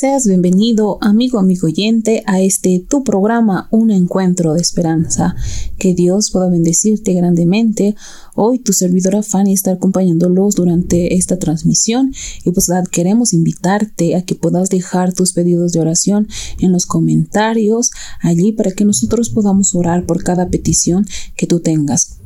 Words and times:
Seas 0.00 0.26
bienvenido, 0.26 0.96
amigo, 1.02 1.38
amigo 1.38 1.66
oyente, 1.66 2.22
a 2.24 2.40
este 2.40 2.82
tu 2.88 3.04
programa, 3.04 3.68
Un 3.70 3.90
Encuentro 3.90 4.54
de 4.54 4.62
Esperanza. 4.62 5.36
Que 5.76 5.92
Dios 5.92 6.30
pueda 6.30 6.48
bendecirte 6.48 7.12
grandemente. 7.12 7.94
Hoy 8.34 8.60
tu 8.60 8.72
servidora 8.72 9.22
Fanny 9.22 9.52
está 9.52 9.72
acompañándolos 9.72 10.54
durante 10.54 11.16
esta 11.16 11.38
transmisión 11.38 12.14
y 12.46 12.50
pues 12.50 12.70
queremos 12.90 13.34
invitarte 13.34 14.16
a 14.16 14.22
que 14.22 14.34
puedas 14.34 14.70
dejar 14.70 15.12
tus 15.12 15.34
pedidos 15.34 15.72
de 15.72 15.80
oración 15.80 16.28
en 16.60 16.72
los 16.72 16.86
comentarios 16.86 17.90
allí 18.22 18.52
para 18.52 18.70
que 18.70 18.86
nosotros 18.86 19.28
podamos 19.28 19.74
orar 19.74 20.06
por 20.06 20.24
cada 20.24 20.48
petición 20.48 21.04
que 21.36 21.46
tú 21.46 21.60
tengas. 21.60 22.16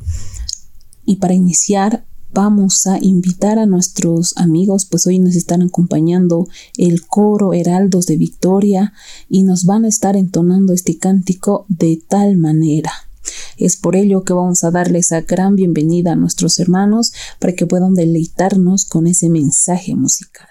Y 1.03 1.17
para 1.17 1.33
iniciar, 1.33 2.05
vamos 2.35 2.85
a 2.85 2.97
invitar 3.01 3.57
a 3.57 3.65
nuestros 3.65 4.35
amigos, 4.37 4.85
pues 4.85 5.07
hoy 5.07 5.19
nos 5.19 5.37
están 5.37 5.61
acompañando 5.61 6.47
el 6.77 7.07
coro 7.07 7.53
Heraldos 7.53 8.07
de 8.07 8.17
Victoria 8.17 8.91
y 9.29 9.43
nos 9.43 9.63
van 9.63 9.85
a 9.85 9.87
estar 9.87 10.17
entonando 10.17 10.73
este 10.73 10.97
cántico 10.97 11.65
de 11.69 12.03
tal 12.07 12.35
manera. 12.35 12.91
Es 13.57 13.77
por 13.77 13.95
ello 13.95 14.25
que 14.25 14.33
vamos 14.33 14.65
a 14.65 14.71
darles 14.71 15.07
esa 15.07 15.21
gran 15.21 15.55
bienvenida 15.55 16.11
a 16.11 16.15
nuestros 16.17 16.59
hermanos 16.59 17.13
para 17.39 17.53
que 17.53 17.65
puedan 17.65 17.93
deleitarnos 17.93 18.83
con 18.83 19.07
ese 19.07 19.29
mensaje 19.29 19.95
musical. 19.95 20.49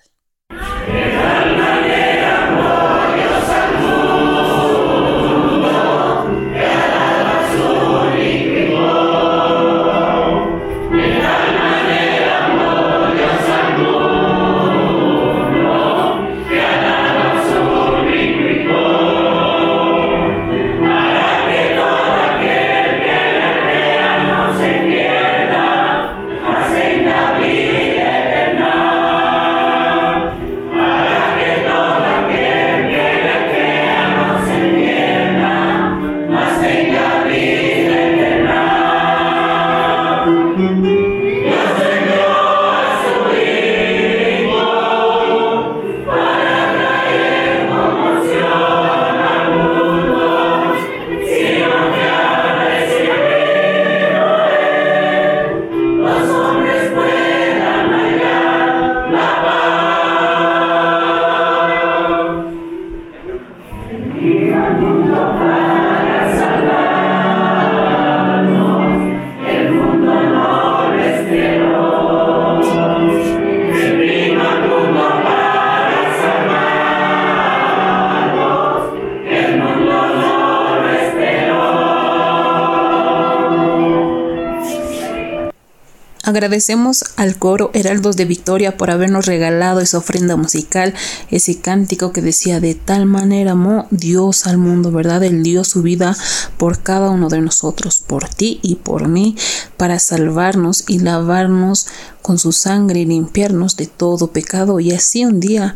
Agradecemos 86.55 87.05
al 87.17 87.37
coro 87.37 87.73
Heraldos 87.75 88.17
de 88.17 88.27
Victoria 88.27 88.77
por 88.77 88.89
habernos 88.89 89.27
regalado 89.27 89.81
esa 89.81 89.99
ofrenda 89.99 90.37
musical, 90.37 90.95
ese 91.33 91.59
cántico 91.59 92.13
que 92.13 92.23
decía 92.23 92.61
de 92.61 92.77
tal 92.77 93.07
manera 93.07 93.51
amó 93.51 93.89
Dios 93.91 94.47
al 94.47 94.59
mundo, 94.59 94.93
¿verdad? 94.93 95.25
Él 95.25 95.43
dio 95.43 95.65
su 95.65 95.83
vida 95.83 96.17
por 96.57 96.81
cada 96.81 97.11
uno 97.11 97.29
de 97.29 97.41
nosotros, 97.41 98.05
por 98.07 98.29
ti 98.29 98.61
y 98.63 98.77
por 98.77 99.09
mí, 99.09 99.35
para 99.77 99.99
salvarnos 99.99 100.85
y 100.87 101.01
lavarnos 101.01 101.89
con 102.23 102.39
su 102.39 102.53
sangre 102.53 103.01
y 103.01 103.07
limpiarnos 103.07 103.75
de 103.75 103.89
todo 103.89 104.29
pecado 104.29 104.79
y 104.79 104.93
así 104.93 105.25
un 105.25 105.41
día 105.41 105.75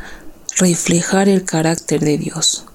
reflejar 0.59 1.29
el 1.29 1.43
carácter 1.43 2.05
de 2.05 2.19
Dios. 2.19 2.67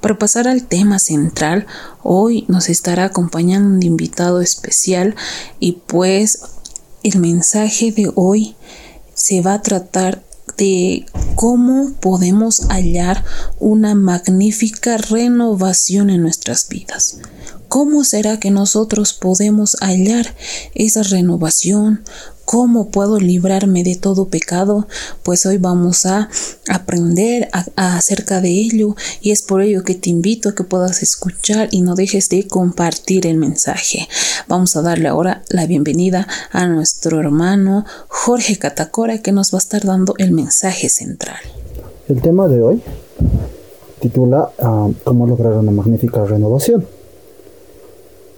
Para 0.00 0.18
pasar 0.18 0.48
al 0.48 0.66
tema 0.66 0.98
central, 0.98 1.68
hoy 2.02 2.46
nos 2.48 2.68
estará 2.68 3.04
acompañando 3.04 3.76
un 3.76 3.82
invitado 3.84 4.40
especial 4.40 5.14
y 5.60 5.80
pues 5.86 6.40
el 7.04 7.20
mensaje 7.20 7.92
de 7.92 8.10
hoy 8.14 8.56
se 9.14 9.42
va 9.42 9.54
a 9.54 9.62
tratar 9.62 10.24
de 10.56 11.06
cómo 11.36 11.92
podemos 12.00 12.62
hallar 12.68 13.24
una 13.60 13.94
magnífica 13.94 14.96
renovación 14.96 16.10
en 16.10 16.22
nuestras 16.22 16.68
vidas. 16.68 17.18
¿Cómo 17.68 18.04
será 18.04 18.40
que 18.40 18.50
nosotros 18.50 19.12
podemos 19.12 19.76
hallar 19.80 20.34
esa 20.74 21.02
renovación? 21.02 22.04
¿Cómo 22.44 22.90
puedo 22.90 23.18
librarme 23.18 23.82
de 23.84 23.96
todo 23.96 24.28
pecado? 24.28 24.86
Pues 25.22 25.46
hoy 25.46 25.56
vamos 25.56 26.04
a 26.04 26.28
aprender 26.68 27.48
acerca 27.76 28.40
de 28.40 28.50
ello 28.50 28.96
y 29.22 29.30
es 29.30 29.42
por 29.42 29.62
ello 29.62 29.82
que 29.82 29.94
te 29.94 30.10
invito 30.10 30.50
a 30.50 30.54
que 30.54 30.62
puedas 30.62 31.02
escuchar 31.02 31.68
y 31.70 31.80
no 31.80 31.94
dejes 31.94 32.28
de 32.28 32.46
compartir 32.46 33.26
el 33.26 33.38
mensaje. 33.38 34.08
Vamos 34.46 34.76
a 34.76 34.82
darle 34.82 35.08
ahora 35.08 35.42
la 35.48 35.66
bienvenida 35.66 36.28
a 36.52 36.66
nuestro 36.66 37.18
hermano 37.18 37.86
Jorge 38.08 38.58
Catacora 38.58 39.18
que 39.18 39.32
nos 39.32 39.52
va 39.52 39.58
a 39.58 39.64
estar 39.64 39.84
dando 39.84 40.14
el 40.18 40.32
mensaje 40.32 40.90
central. 40.90 41.40
El 42.08 42.20
tema 42.20 42.46
de 42.48 42.62
hoy 42.62 42.82
titula 44.00 44.50
ah, 44.58 44.88
¿Cómo 45.02 45.26
lograr 45.26 45.54
una 45.54 45.70
magnífica 45.70 46.24
renovación? 46.26 46.84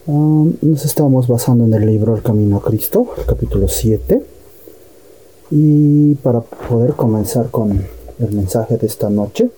Nos 0.06 0.84
estamos 0.84 1.26
basando 1.26 1.64
en 1.64 1.74
el 1.74 1.84
libro 1.84 2.14
El 2.14 2.22
Camino 2.22 2.58
a 2.58 2.62
Cristo, 2.62 3.08
capítulo 3.26 3.66
7. 3.66 4.22
Y 5.50 6.14
para 6.16 6.42
poder 6.42 6.92
comenzar 6.92 7.50
con 7.50 7.84
el 8.18 8.32
mensaje 8.32 8.76
de 8.76 8.86
esta 8.86 9.10
noche, 9.10 9.50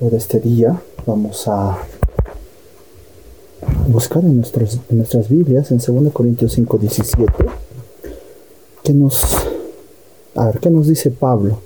o 0.00 0.10
de 0.10 0.16
este 0.16 0.40
día, 0.40 0.80
vamos 1.06 1.46
a 1.46 1.78
buscar 3.86 4.24
en, 4.24 4.36
nuestras 4.38 5.28
Biblias, 5.28 5.70
en 5.70 5.78
2 5.78 6.12
Corintios 6.12 6.52
5, 6.54 6.78
17, 6.78 7.32
que 8.82 8.92
nos, 8.92 9.24
a 10.34 10.46
ver, 10.46 10.58
¿qué 10.58 10.70
nos 10.70 10.88
dice 10.88 11.10
Pablo? 11.10 11.60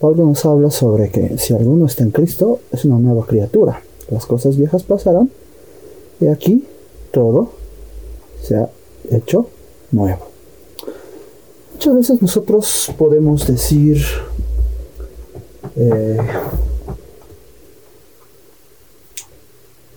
Pablo 0.00 0.26
nos 0.26 0.44
habla 0.44 0.70
sobre 0.72 1.10
que 1.10 1.38
si 1.38 1.54
alguno 1.54 1.86
está 1.86 2.02
en 2.02 2.10
Cristo, 2.10 2.58
es 2.72 2.84
una 2.84 2.98
nueva 2.98 3.24
criatura. 3.24 3.80
Las 4.10 4.26
cosas 4.26 4.56
viejas 4.56 4.82
pasarán 4.82 5.30
y 6.20 6.26
aquí 6.26 6.64
todo 7.12 7.50
se 8.42 8.56
ha 8.56 8.68
hecho 9.10 9.46
nuevo. 9.92 10.26
Muchas 11.74 11.94
veces 11.94 12.22
nosotros 12.22 12.92
podemos 12.98 13.46
decir 13.46 14.02
eh, 15.76 16.18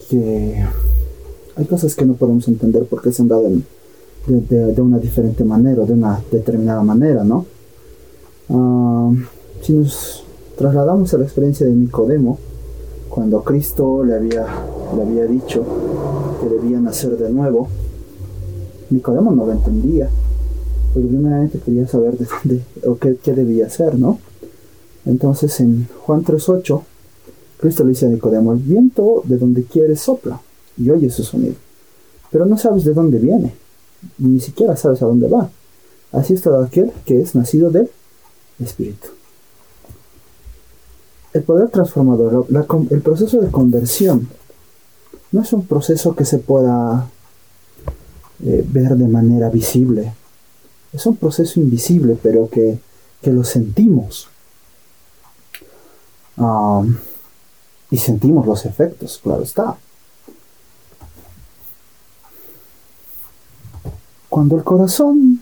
que 0.09 0.65
hay 1.55 1.65
cosas 1.65 1.95
que 1.95 2.05
no 2.05 2.13
podemos 2.13 2.47
entender 2.47 2.85
porque 2.85 3.11
se 3.11 3.21
han 3.21 3.27
dado 3.27 3.49
de, 4.27 4.81
una 4.81 4.99
diferente 4.99 5.43
manera, 5.43 5.83
de 5.85 5.93
una 5.93 6.21
determinada 6.31 6.83
manera, 6.83 7.23
¿no? 7.23 7.45
Ah, 8.49 9.11
si 9.61 9.73
nos 9.73 10.23
trasladamos 10.57 11.13
a 11.13 11.17
la 11.17 11.23
experiencia 11.23 11.65
de 11.65 11.73
Nicodemo, 11.73 12.37
cuando 13.09 13.43
Cristo 13.43 14.03
le 14.03 14.15
había, 14.15 14.45
le 14.95 15.01
había 15.01 15.25
dicho 15.25 15.63
que 16.47 16.55
debía 16.55 16.79
nacer 16.79 17.17
de 17.17 17.29
nuevo, 17.29 17.67
Nicodemo 18.89 19.31
no 19.31 19.45
lo 19.45 19.51
entendía, 19.51 20.09
porque 20.93 21.07
primeramente 21.07 21.59
quería 21.59 21.87
saber 21.87 22.17
de 22.17 22.25
dónde 22.25 22.63
o 22.85 22.97
qué, 22.97 23.33
debía 23.33 23.65
hacer, 23.65 23.97
¿no? 23.97 24.19
Entonces 25.05 25.59
en 25.59 25.87
Juan 26.05 26.23
3.8, 26.23 26.81
Cristo 27.59 27.83
le 27.83 27.89
dice 27.89 28.05
a 28.05 28.09
Nicodemo, 28.09 28.53
el 28.53 28.59
viento 28.59 29.23
de 29.25 29.37
donde 29.37 29.63
quiere 29.63 29.95
sopla 29.95 30.39
y 30.77 30.89
oye 30.89 31.09
su 31.09 31.23
sonido, 31.23 31.55
pero 32.31 32.45
no 32.45 32.57
sabes 32.57 32.83
de 32.83 32.93
dónde 32.93 33.17
viene, 33.17 33.53
ni 34.19 34.39
siquiera 34.39 34.75
sabes 34.75 35.01
a 35.01 35.05
dónde 35.05 35.27
va. 35.27 35.49
Así 36.11 36.33
es 36.33 36.41
todo 36.41 36.63
aquel 36.63 36.91
que 37.05 37.21
es 37.21 37.33
nacido 37.35 37.71
del 37.71 37.89
Espíritu 38.59 39.07
el 41.35 41.43
poder 41.43 41.67
transformador, 41.67 42.47
el 42.89 43.01
proceso 43.01 43.41
de 43.41 43.51
conversión, 43.51 44.29
no 45.31 45.41
es 45.41 45.53
un 45.53 45.65
proceso 45.65 46.15
que 46.15 46.25
se 46.25 46.39
pueda 46.39 47.07
eh, 48.43 48.65
ver 48.67 48.95
de 48.95 49.07
manera 49.07 49.49
visible. 49.49 50.13
Es 50.93 51.05
un 51.05 51.15
proceso 51.17 51.59
invisible, 51.59 52.17
pero 52.21 52.49
que, 52.49 52.79
lo 53.23 53.43
sentimos. 53.43 54.27
Y 57.89 57.97
sentimos 57.97 58.45
los 58.45 58.65
efectos, 58.65 59.19
claro 59.23 59.41
está. 59.41 59.77
Cuando 64.29 64.57
el 64.57 64.63
corazón 64.63 65.41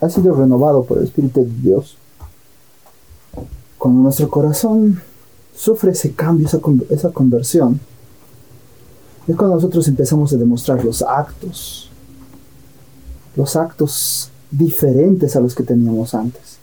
ha 0.00 0.08
sido 0.08 0.34
renovado 0.34 0.84
por 0.84 0.98
el 0.98 1.04
Espíritu 1.04 1.44
de 1.44 1.50
Dios, 1.60 1.96
cuando 3.78 4.02
nuestro 4.02 4.28
corazón 4.30 5.00
sufre 5.54 5.92
ese 5.92 6.12
cambio, 6.12 6.46
esa, 6.46 6.60
esa 6.90 7.10
conversión, 7.10 7.78
es 9.28 9.36
cuando 9.36 9.56
nosotros 9.56 9.86
empezamos 9.88 10.32
a 10.32 10.36
demostrar 10.36 10.84
los 10.84 11.02
actos, 11.02 11.90
los 13.36 13.56
actos 13.56 14.30
diferentes 14.50 15.36
a 15.36 15.40
los 15.40 15.54
que 15.54 15.62
teníamos 15.62 16.14
antes. 16.14 16.58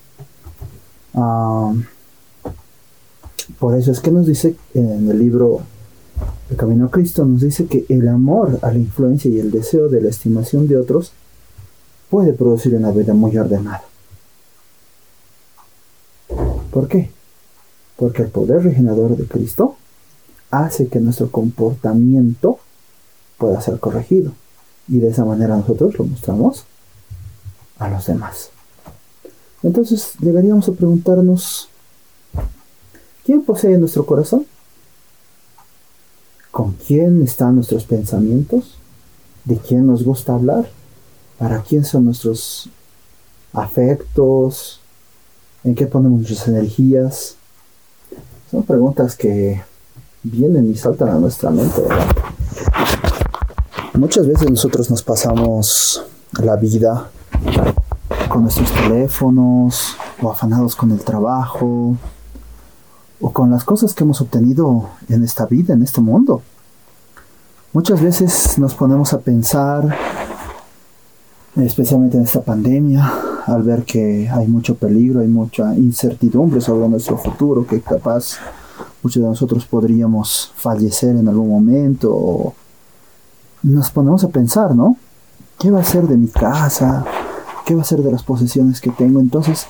Por 3.59 3.75
eso 3.75 3.91
es 3.91 3.99
que 3.99 4.11
nos 4.11 4.25
dice 4.25 4.55
en 4.73 5.09
el 5.09 5.19
libro 5.19 5.61
El 6.49 6.57
Camino 6.57 6.85
a 6.85 6.91
Cristo, 6.91 7.25
nos 7.25 7.41
dice 7.41 7.65
que 7.65 7.85
el 7.89 8.07
amor 8.07 8.59
a 8.61 8.71
la 8.71 8.77
influencia 8.77 9.29
y 9.29 9.39
el 9.39 9.51
deseo 9.51 9.89
de 9.89 10.01
la 10.01 10.09
estimación 10.09 10.67
de 10.67 10.77
otros 10.77 11.13
puede 12.09 12.33
producir 12.33 12.75
una 12.75 12.91
vida 12.91 13.13
muy 13.13 13.37
ordenada. 13.37 13.83
¿Por 16.71 16.87
qué? 16.87 17.09
Porque 17.97 18.23
el 18.23 18.29
poder 18.29 18.63
regenerador 18.63 19.17
de 19.17 19.25
Cristo 19.25 19.75
hace 20.51 20.87
que 20.87 20.99
nuestro 20.99 21.31
comportamiento 21.31 22.59
pueda 23.37 23.61
ser 23.61 23.79
corregido. 23.79 24.31
Y 24.87 24.99
de 24.99 25.09
esa 25.09 25.25
manera 25.25 25.55
nosotros 25.55 25.97
lo 25.97 26.05
mostramos 26.05 26.65
a 27.77 27.89
los 27.89 28.05
demás. 28.07 28.49
Entonces 29.63 30.13
llegaríamos 30.19 30.67
a 30.69 30.73
preguntarnos, 30.73 31.69
¿quién 33.25 33.43
posee 33.43 33.77
nuestro 33.77 34.05
corazón? 34.05 34.45
¿Con 36.51 36.73
quién 36.73 37.21
están 37.21 37.55
nuestros 37.55 37.83
pensamientos? 37.85 38.77
¿De 39.45 39.57
quién 39.57 39.85
nos 39.85 40.03
gusta 40.03 40.33
hablar? 40.33 40.69
¿Para 41.37 41.61
quién 41.61 41.85
son 41.85 42.05
nuestros 42.05 42.69
afectos? 43.53 44.81
¿En 45.63 45.75
qué 45.75 45.85
ponemos 45.85 46.19
nuestras 46.21 46.47
energías? 46.47 47.35
Son 48.49 48.63
preguntas 48.63 49.15
que 49.15 49.61
vienen 50.23 50.69
y 50.69 50.75
saltan 50.75 51.09
a 51.09 51.15
nuestra 51.15 51.49
mente, 51.49 51.83
Muchas 53.95 54.25
veces 54.27 54.49
nosotros 54.49 54.89
nos 54.89 55.03
pasamos 55.03 56.05
la 56.41 56.55
vida 56.55 57.09
con 58.29 58.43
nuestros 58.43 58.71
teléfonos 58.71 59.97
o 60.21 60.31
afanados 60.31 60.73
con 60.77 60.91
el 60.91 61.01
trabajo 61.01 61.97
o 63.19 63.33
con 63.33 63.51
las 63.51 63.65
cosas 63.65 63.93
que 63.93 64.05
hemos 64.05 64.21
obtenido 64.21 64.89
en 65.09 65.23
esta 65.25 65.45
vida, 65.47 65.73
en 65.73 65.83
este 65.83 65.99
mundo. 65.99 66.41
Muchas 67.73 68.01
veces 68.01 68.57
nos 68.57 68.73
ponemos 68.73 69.11
a 69.11 69.19
pensar, 69.19 69.93
especialmente 71.57 72.15
en 72.15 72.23
esta 72.23 72.41
pandemia, 72.41 73.11
al 73.47 73.63
ver 73.63 73.83
que 73.83 74.29
hay 74.29 74.47
mucho 74.47 74.75
peligro, 74.75 75.19
hay 75.19 75.27
mucha 75.27 75.75
incertidumbre 75.75 76.61
sobre 76.61 76.87
nuestro 76.87 77.17
futuro, 77.17 77.67
que 77.67 77.81
capaz 77.81 78.37
muchos 79.01 79.21
de 79.21 79.29
nosotros 79.29 79.65
podríamos 79.65 80.51
fallecer 80.55 81.15
en 81.15 81.27
algún 81.27 81.49
momento. 81.49 82.53
Nos 83.63 83.89
ponemos 83.91 84.23
a 84.23 84.29
pensar, 84.29 84.75
¿no? 84.75 84.97
¿Qué 85.57 85.71
va 85.71 85.79
a 85.79 85.83
ser 85.83 86.07
de 86.07 86.17
mi 86.17 86.27
casa? 86.27 87.05
¿Qué 87.65 87.75
va 87.75 87.81
a 87.81 87.85
ser 87.85 88.01
de 88.01 88.11
las 88.11 88.23
posesiones 88.23 88.81
que 88.81 88.91
tengo? 88.91 89.19
Entonces, 89.19 89.67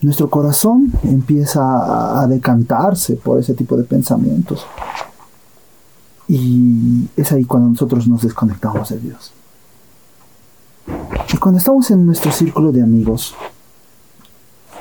nuestro 0.00 0.28
corazón 0.28 0.92
empieza 1.04 2.20
a 2.20 2.26
decantarse 2.26 3.14
por 3.14 3.38
ese 3.38 3.54
tipo 3.54 3.76
de 3.76 3.84
pensamientos. 3.84 4.66
Y 6.28 7.08
es 7.16 7.30
ahí 7.32 7.44
cuando 7.44 7.70
nosotros 7.70 8.08
nos 8.08 8.22
desconectamos 8.22 8.88
de 8.88 8.98
Dios. 8.98 9.32
Y 11.32 11.36
cuando 11.36 11.58
estamos 11.58 11.90
en 11.90 12.04
nuestro 12.04 12.32
círculo 12.32 12.72
de 12.72 12.82
amigos, 12.82 13.34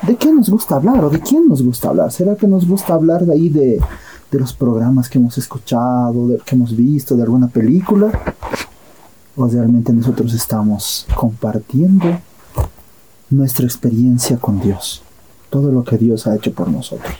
¿de 0.01 0.15
qué 0.15 0.31
nos 0.31 0.50
gusta 0.50 0.75
hablar 0.75 1.03
o 1.03 1.09
de 1.09 1.19
quién 1.19 1.48
nos 1.48 1.62
gusta 1.62 1.89
hablar? 1.89 2.12
¿Será 2.12 2.36
que 2.36 2.48
nos 2.48 2.68
gusta 2.68 2.94
hablar 2.94 3.25
de 3.25 3.33
ahí 3.33 3.50
de, 3.50 3.81
de 4.31 4.39
los 4.39 4.53
programas 4.53 5.09
que 5.09 5.18
hemos 5.18 5.38
escuchado, 5.38 6.27
de 6.27 6.38
que 6.39 6.56
hemos 6.56 6.75
visto, 6.75 7.15
de 7.15 7.24
alguna 7.24 7.48
película? 7.48 8.12
¿O 9.36 9.48
realmente 9.48 9.94
nosotros 9.94 10.33
estamos 10.33 11.07
compartiendo 11.15 12.07
nuestra 13.31 13.65
experiencia 13.65 14.38
con 14.38 14.59
Dios, 14.59 15.01
todo 15.50 15.71
lo 15.71 15.83
que 15.83 15.98
Dios 15.98 16.27
ha 16.27 16.36
hecho 16.36 16.54
por 16.54 16.69
nosotros. 16.69 17.13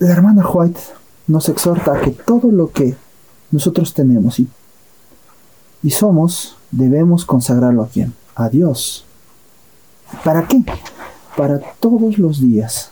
la 0.00 0.12
hermana 0.12 0.48
White 0.48 0.80
nos 1.26 1.48
exhorta 1.48 1.92
a 1.92 2.00
que 2.00 2.10
todo 2.10 2.50
lo 2.50 2.72
que 2.72 2.96
nosotros 3.50 3.92
tenemos 3.92 4.40
y, 4.40 4.48
y 5.82 5.90
somos, 5.90 6.56
debemos 6.70 7.24
consagrarlo 7.24 7.82
a 7.82 7.88
quién? 7.88 8.14
A 8.34 8.48
Dios. 8.48 9.04
¿Para 10.24 10.46
qué? 10.46 10.64
Para 11.36 11.60
todos 11.80 12.18
los 12.18 12.40
días 12.40 12.90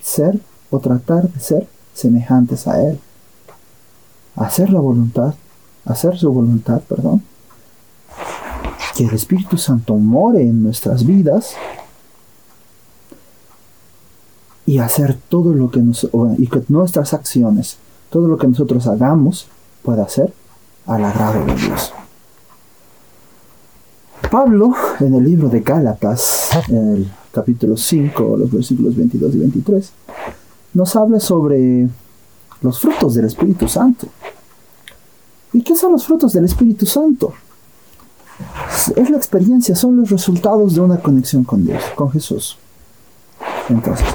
ser 0.00 0.40
o 0.70 0.78
tratar 0.78 1.30
de 1.30 1.40
ser 1.40 1.68
semejantes 1.94 2.66
a 2.66 2.82
Él 2.82 2.98
hacer 4.36 4.70
la 4.70 4.80
voluntad, 4.80 5.34
hacer 5.84 6.18
su 6.18 6.32
voluntad, 6.32 6.80
perdón, 6.82 7.22
que 8.96 9.04
el 9.04 9.14
Espíritu 9.14 9.58
Santo 9.58 9.96
more 9.96 10.40
en 10.40 10.62
nuestras 10.62 11.04
vidas 11.06 11.54
y 14.66 14.78
hacer 14.78 15.18
todo 15.28 15.54
lo 15.54 15.70
que 15.70 15.80
nos, 15.80 16.08
y 16.38 16.46
que 16.46 16.62
nuestras 16.68 17.14
acciones, 17.14 17.78
todo 18.10 18.28
lo 18.28 18.38
que 18.38 18.46
nosotros 18.46 18.86
hagamos 18.86 19.48
pueda 19.82 20.08
ser 20.08 20.32
al 20.86 21.04
agrado 21.04 21.44
de 21.44 21.54
Dios. 21.54 21.92
Pablo, 24.30 24.72
en 25.00 25.14
el 25.14 25.24
libro 25.24 25.48
de 25.48 25.60
Gálatas, 25.60 26.50
el 26.68 27.10
capítulo 27.30 27.76
5, 27.76 28.36
los 28.38 28.50
versículos 28.50 28.96
22 28.96 29.34
y 29.34 29.38
23, 29.38 29.92
nos 30.74 30.96
habla 30.96 31.20
sobre 31.20 31.88
los 32.62 32.80
frutos 32.80 33.14
del 33.14 33.26
Espíritu 33.26 33.68
Santo. 33.68 34.06
¿Y 35.52 35.62
qué 35.62 35.76
son 35.76 35.92
los 35.92 36.06
frutos 36.06 36.32
del 36.32 36.46
Espíritu 36.46 36.86
Santo? 36.86 37.34
Es 38.96 39.10
la 39.10 39.18
experiencia, 39.18 39.76
son 39.76 39.98
los 39.98 40.10
resultados 40.10 40.74
de 40.74 40.80
una 40.80 40.98
conexión 40.98 41.44
con 41.44 41.64
Dios, 41.66 41.82
con 41.94 42.10
Jesús. 42.10 42.56
Entonces, 43.68 44.06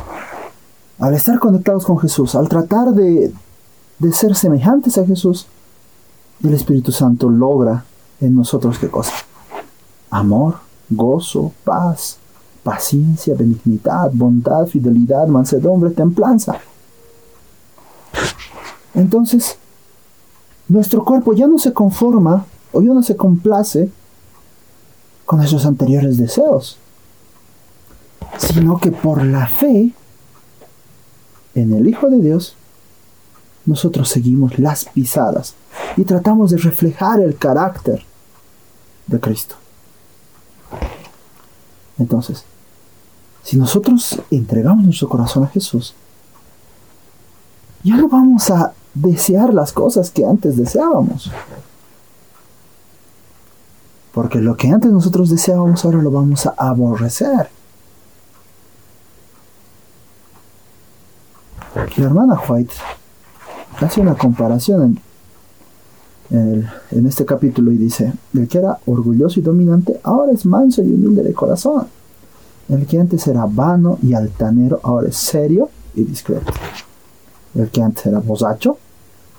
al 1.00 1.14
estar 1.14 1.38
conectados 1.38 1.86
con 1.86 2.00
Jesús, 2.00 2.34
al 2.34 2.50
tratar 2.50 2.90
de, 2.90 3.32
de 4.00 4.12
ser 4.14 4.36
semejantes 4.36 4.98
a 4.98 5.06
Jesús, 5.06 5.46
el 6.44 6.54
Espíritu 6.54 6.92
Santo 6.92 7.30
logra 7.30 7.84
en 8.20 8.36
nosotros 8.36 8.78
qué 8.80 8.90
cosa? 8.90 9.14
Amor, 10.10 10.56
gozo, 10.90 11.52
paz, 11.64 12.18
paciencia, 12.64 13.36
benignidad, 13.36 14.12
bondad, 14.14 14.68
fidelidad, 14.68 15.28
mansedumbre, 15.28 15.92
templanza. 15.92 16.60
Entonces, 18.94 19.58
nuestro 20.68 21.04
cuerpo 21.04 21.34
ya 21.34 21.48
no 21.48 21.60
se 21.60 21.74
conforma 21.74 22.46
o 22.72 22.82
ya 22.82 22.94
no 22.94 23.04
se 23.04 23.16
complace 23.16 23.90
con 25.26 25.42
esos 25.42 25.66
anteriores 25.66 26.18
deseos, 26.18 26.78
sino 28.38 28.78
que 28.80 28.92
por 28.92 29.24
la 29.24 29.48
fe 29.48 29.94
en 31.56 31.74
el 31.74 31.88
Hijo 31.88 32.10
de 32.10 32.18
Dios, 32.18 32.56
nosotros 33.66 34.10
seguimos 34.10 34.60
las 34.60 34.86
pisadas 34.86 35.56
y 35.98 36.04
tratamos 36.06 36.52
de 36.52 36.58
reflejar 36.58 37.20
el 37.20 37.36
carácter 37.38 38.04
de 39.08 39.20
Cristo. 39.20 39.56
Entonces, 41.98 42.46
si 43.44 43.58
nosotros 43.58 44.22
entregamos 44.30 44.86
nuestro 44.86 45.10
corazón 45.10 45.44
a 45.44 45.48
Jesús, 45.48 45.96
ya 47.84 47.98
no 47.98 48.08
vamos 48.08 48.50
a 48.52 48.74
desear 48.94 49.54
las 49.54 49.74
cosas 49.74 50.12
que 50.12 50.24
antes 50.24 50.56
deseábamos. 50.56 51.32
Porque 54.14 54.40
lo 54.40 54.56
que 54.56 54.68
antes 54.68 54.92
nosotros 54.92 55.30
deseábamos 55.30 55.84
ahora 55.84 56.02
lo 56.02 56.12
vamos 56.12 56.46
a 56.46 56.54
aborrecer. 56.58 57.50
La 61.96 62.06
hermana 62.06 62.40
White 62.48 62.74
hace 63.80 64.02
una 64.02 64.16
comparación 64.16 65.00
en, 66.30 67.06
este 67.08 67.26
capítulo 67.26 67.72
y 67.72 67.78
dice, 67.78 68.14
el 68.34 68.48
que 68.48 68.58
era 68.58 68.78
orgulloso 68.86 69.40
y 69.40 69.44
dominante 69.44 70.00
ahora 70.04 70.32
es 70.32 70.46
manso 70.46 70.84
y 70.84 70.92
humilde 70.92 71.24
de 71.24 71.34
corazón. 71.34 71.88
El 72.70 72.86
que 72.86 73.00
antes 73.00 73.26
era 73.28 73.46
vano 73.46 73.98
y 74.02 74.14
altanero 74.14 74.80
ahora 74.84 75.08
es 75.08 75.16
serio 75.16 75.70
y 75.96 76.04
discreto. 76.04 76.52
El 77.56 77.70
que 77.70 77.82
antes 77.82 78.06
era 78.06 78.20
bozacho 78.20 78.78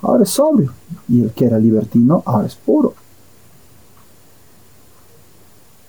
ahora 0.01 0.23
es 0.23 0.29
sobrio, 0.29 0.73
y 1.07 1.21
el 1.21 1.31
que 1.31 1.45
era 1.45 1.59
libertino 1.59 2.23
ahora 2.25 2.47
es 2.47 2.55
puro. 2.55 2.93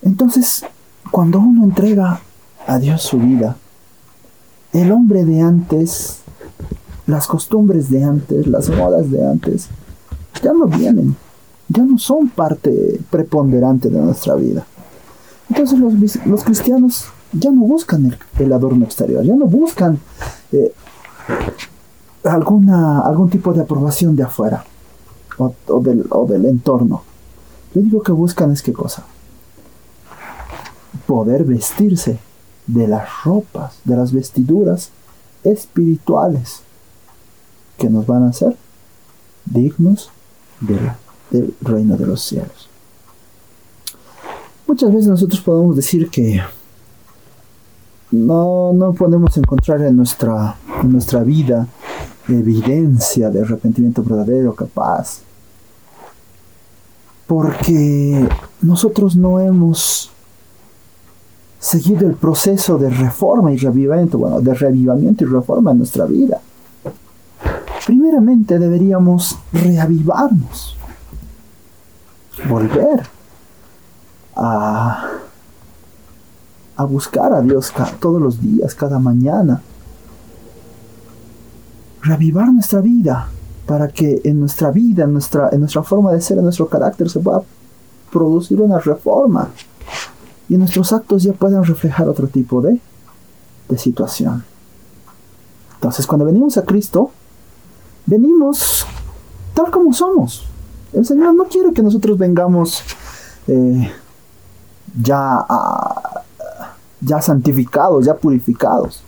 Entonces, 0.02 0.64
cuando 1.10 1.38
uno 1.38 1.64
entrega 1.64 2.20
a 2.66 2.78
Dios 2.78 3.02
su 3.02 3.18
vida, 3.18 3.56
el 4.72 4.92
hombre 4.92 5.24
de 5.24 5.40
antes, 5.40 6.20
las 7.06 7.26
costumbres 7.26 7.90
de 7.90 8.04
antes, 8.04 8.46
las 8.46 8.68
modas 8.68 9.10
de 9.10 9.26
antes, 9.26 9.68
ya 10.42 10.52
no 10.52 10.66
vienen, 10.66 11.16
ya 11.68 11.82
no 11.84 11.98
son 11.98 12.28
parte 12.28 13.00
preponderante 13.10 13.88
de 13.88 14.00
nuestra 14.00 14.34
vida. 14.34 14.66
Entonces 15.48 15.78
los, 16.26 16.44
cristianos 16.44 17.06
ya 17.32 17.50
no 17.50 17.62
buscan 17.62 18.16
el, 18.38 18.52
adorno 18.52 18.84
exterior, 18.84 19.24
ya 19.24 19.34
no 19.34 19.46
buscan 19.46 19.98
eh, 20.52 20.72
alguna, 22.24 23.00
algún 23.00 23.30
tipo 23.30 23.52
de 23.52 23.62
aprobación 23.62 24.14
de 24.14 24.22
afuera 24.22 24.64
o, 25.38 25.80
del, 25.80 26.06
o 26.10 26.26
del 26.26 26.44
entorno. 26.46 27.02
Lo 27.74 27.80
único 27.80 28.02
que 28.02 28.12
buscan 28.12 28.52
es 28.52 28.62
qué 28.62 28.72
cosa? 28.72 29.04
Poder 31.06 31.44
vestirse 31.44 32.18
de 32.66 32.86
las 32.86 33.08
ropas, 33.24 33.78
de 33.84 33.96
las 33.96 34.12
vestiduras 34.12 34.90
espirituales 35.42 36.62
que 37.78 37.90
nos 37.90 38.06
van 38.06 38.24
a 38.24 38.28
hacer 38.28 38.56
dignos 39.46 40.10
del 40.60 41.54
reino 41.60 41.96
de 41.96 42.06
los 42.06 42.22
cielos. 42.22 42.68
Muchas 44.66 44.92
veces 44.92 45.08
nosotros 45.08 45.40
podemos 45.40 45.74
decir 45.74 46.08
que 46.10 46.40
no, 48.12 48.72
no 48.72 48.92
podemos 48.92 49.36
encontrar 49.36 49.82
en 49.82 49.96
nuestra, 49.96 50.56
nuestra 50.84 51.22
vida 51.22 51.66
evidencia 52.28 53.30
de 53.30 53.42
arrepentimiento 53.42 54.02
verdadero, 54.02 54.54
capaz, 54.54 55.22
porque 57.26 58.28
nosotros 58.60 59.16
no 59.16 59.40
hemos 59.40 60.10
seguido 61.58 62.06
el 62.08 62.14
proceso 62.14 62.78
de 62.78 62.90
reforma 62.90 63.52
y 63.52 63.56
revivamiento, 63.56 64.18
bueno, 64.18 64.40
de 64.40 64.54
revivamiento 64.54 65.24
y 65.24 65.26
reforma 65.28 65.72
en 65.72 65.78
nuestra 65.78 66.06
vida. 66.06 66.40
Primeramente 67.86 68.58
deberíamos 68.58 69.38
reavivarnos, 69.52 70.76
volver 72.48 73.06
a, 74.36 75.08
a 76.76 76.84
buscar 76.84 77.32
a 77.32 77.40
Dios 77.40 77.72
todos 77.98 78.20
los 78.20 78.40
días, 78.40 78.74
cada 78.74 78.98
mañana, 78.98 79.62
reavivar 82.02 82.52
nuestra 82.52 82.80
vida 82.80 83.28
para 83.66 83.88
que 83.88 84.20
en 84.24 84.40
nuestra 84.40 84.70
vida, 84.70 85.04
en 85.04 85.12
nuestra, 85.12 85.48
en 85.52 85.60
nuestra 85.60 85.82
forma 85.82 86.12
de 86.12 86.20
ser, 86.20 86.38
en 86.38 86.44
nuestro 86.44 86.68
carácter 86.68 87.08
se 87.08 87.20
pueda 87.20 87.42
producir 88.10 88.60
una 88.60 88.78
reforma 88.78 89.48
y 90.48 90.56
nuestros 90.56 90.92
actos 90.92 91.22
ya 91.22 91.32
pueden 91.32 91.62
reflejar 91.62 92.08
otro 92.08 92.26
tipo 92.26 92.60
de, 92.60 92.80
de 93.68 93.78
situación. 93.78 94.44
Entonces, 95.74 96.06
cuando 96.06 96.24
venimos 96.24 96.58
a 96.58 96.64
Cristo, 96.64 97.12
venimos 98.10 98.84
tal 99.54 99.70
como 99.70 99.92
somos. 99.92 100.44
El 100.92 101.06
Señor 101.06 101.34
no 101.34 101.44
quiere 101.44 101.72
que 101.72 101.82
nosotros 101.82 102.18
vengamos 102.18 102.82
eh, 103.46 103.90
ya, 105.00 105.46
ya 107.00 107.22
santificados, 107.22 108.04
ya 108.04 108.16
purificados. 108.16 109.02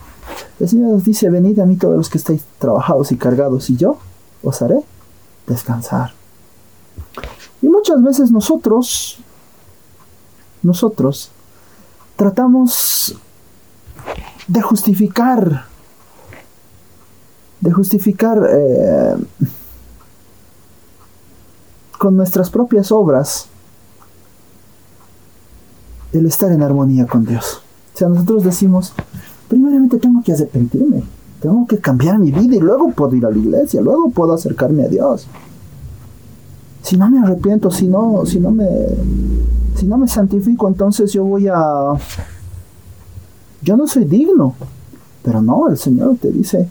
El 0.59 0.69
Señor 0.69 0.93
nos 0.93 1.03
dice, 1.03 1.29
venid 1.29 1.59
a 1.59 1.65
mí 1.65 1.75
todos 1.75 1.97
los 1.97 2.09
que 2.09 2.17
estáis 2.17 2.43
trabajados 2.57 3.11
y 3.11 3.17
cargados, 3.17 3.69
y 3.69 3.75
yo 3.75 3.97
os 4.41 4.61
haré 4.61 4.79
descansar. 5.45 6.13
Y 7.61 7.67
muchas 7.67 8.01
veces 8.01 8.31
nosotros 8.31 9.19
nosotros 10.61 11.29
tratamos 12.15 13.17
de 14.47 14.61
justificar, 14.61 15.65
de 17.63 17.71
justificar 17.71 18.37
eh, 18.51 19.15
con 21.97 22.17
nuestras 22.17 22.49
propias 22.49 22.91
obras 22.91 23.47
el 26.11 26.25
estar 26.25 26.51
en 26.51 26.61
armonía 26.61 27.07
con 27.07 27.25
Dios. 27.25 27.61
O 27.93 27.97
sea, 27.97 28.09
nosotros 28.09 28.43
decimos, 28.43 28.93
primeramente 29.47 29.97
tengo 29.97 30.21
que 30.23 30.33
arrepentirme, 30.33 31.03
tengo 31.39 31.65
que 31.65 31.77
cambiar 31.77 32.19
mi 32.19 32.31
vida 32.31 32.57
y 32.57 32.59
luego 32.59 32.91
puedo 32.91 33.15
ir 33.15 33.25
a 33.25 33.31
la 33.31 33.37
iglesia, 33.37 33.81
luego 33.81 34.09
puedo 34.09 34.33
acercarme 34.33 34.83
a 34.83 34.89
Dios. 34.89 35.27
Si 36.81 36.97
no 36.97 37.09
me 37.09 37.19
arrepiento, 37.19 37.71
si 37.71 37.87
no, 37.87 38.25
si 38.25 38.41
no 38.41 38.51
me 38.51 38.67
si 39.77 39.87
no 39.87 39.97
me 39.97 40.09
santifico, 40.09 40.67
entonces 40.67 41.13
yo 41.13 41.23
voy 41.23 41.47
a... 41.47 41.93
Yo 43.61 43.77
no 43.77 43.87
soy 43.87 44.03
digno. 44.03 44.53
Pero 45.23 45.41
no, 45.41 45.69
el 45.69 45.77
Señor 45.77 46.17
te 46.21 46.29
dice, 46.29 46.69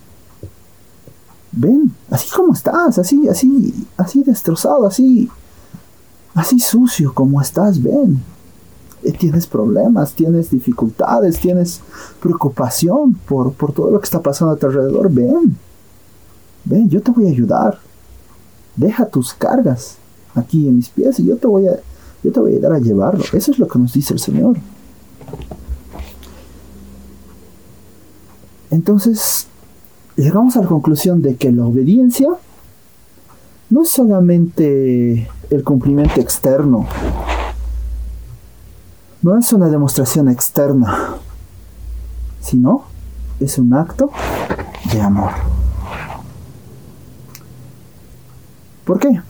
ven, 1.53 1.93
así 2.11 2.29
como 2.35 2.55
estás, 2.55 2.99
así, 2.99 3.29
así, 3.29 3.87
así 3.97 4.23
destrozado, 4.25 4.87
así, 4.87 5.31
así 6.35 6.59
sucio 6.59 7.13
como 7.15 7.41
estás, 7.41 7.83
ven. 7.83 8.23
Eh, 9.03 9.13
tienes 9.13 9.47
problemas, 9.47 10.15
tienes 10.15 10.51
dificultades, 10.51 11.39
tienes 11.41 11.81
preocupación 12.21 13.15
por, 13.15 13.53
por 13.53 13.73
todo 13.73 13.91
lo 13.91 14.01
que 14.01 14.05
está 14.05 14.21
pasando 14.21 14.55
a 14.55 14.57
tu 14.57 14.67
alrededor, 14.67 15.11
ven. 15.13 15.57
Ven, 16.65 16.89
yo 16.89 17.03
te 17.03 17.11
voy 17.11 17.27
a 17.27 17.31
ayudar. 17.31 17.79
Deja 18.77 19.07
tus 19.07 19.35
cargas 19.35 19.97
aquí 20.35 20.67
en 20.67 20.77
mis 20.77 20.89
pies 20.89 21.21
y 21.21 21.27
yo 21.27 21.37
te 21.37 21.47
voy 21.47 21.67
a 21.67 21.79
yo 22.23 22.31
te 22.31 22.39
voy 22.39 22.53
a 22.53 22.55
ayudar 22.55 22.73
a 22.73 22.79
llevarlo. 22.79 23.25
Eso 23.33 23.51
es 23.51 23.59
lo 23.59 23.67
que 23.67 23.79
nos 23.81 23.93
dice 23.93 24.15
el 24.15 24.21
Señor. 24.21 24.57
Entonces, 28.71 29.49
llegamos 30.17 30.57
a 30.57 30.63
la 30.63 30.67
conclusión 30.67 31.23
de 31.23 31.37
que 31.37 31.53
la 31.53 31.67
obediencia 31.67 32.29
no 33.71 33.83
es 33.83 33.91
solamente 33.91 35.29
el 35.51 35.65
cumplimiento 35.65 36.21
externo, 36.21 36.87
no 39.23 39.39
es 39.39 39.53
una 39.53 39.69
demostración 39.69 40.29
externa, 40.29 41.15
sino 42.41 42.85
es 43.41 43.59
un 43.59 43.73
acto 43.73 44.11
de 44.93 45.01
amor. 45.01 45.31
¿Por 48.85 48.99
qué? 48.99 49.21